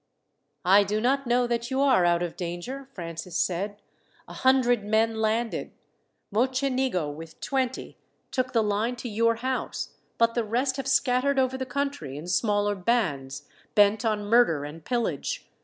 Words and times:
"I 0.65 0.83
do 0.83 0.99
not 0.99 1.27
know 1.27 1.45
that 1.45 1.69
you 1.69 1.79
are 1.81 2.05
out 2.05 2.23
of 2.23 2.35
danger," 2.35 2.89
Francis 2.91 3.37
said. 3.37 3.79
"A 4.27 4.33
hundred 4.33 4.83
men 4.83 5.17
landed. 5.17 5.73
Mocenigo, 6.31 7.07
with 7.11 7.39
twenty, 7.39 7.99
took 8.31 8.51
the 8.51 8.63
line 8.63 8.95
to 8.95 9.07
your 9.07 9.35
house, 9.35 9.89
but 10.17 10.33
the 10.33 10.43
rest 10.43 10.77
have 10.77 10.87
scattered 10.87 11.37
over 11.37 11.55
the 11.55 11.67
country 11.67 12.17
in 12.17 12.25
smaller 12.25 12.73
bands, 12.73 13.43
bent 13.75 14.03
on 14.03 14.25
murder 14.25 14.65
and 14.65 14.83
pillage. 14.83 15.47